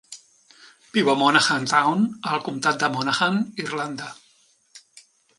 [0.93, 2.01] Viu a Monaghan Town,
[2.31, 4.09] al comtat de Monaghan, Irlanda.